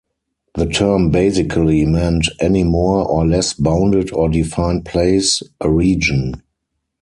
The 0.55 0.65
term 0.65 1.11
basically 1.11 1.85
meant 1.85 2.25
"any 2.39 2.63
more 2.63 3.05
or 3.07 3.23
less 3.23 3.53
bounded 3.53 4.11
or 4.11 4.29
defined 4.29 4.83
place, 4.83 5.43
a 5.59 5.69
region". 5.69 6.41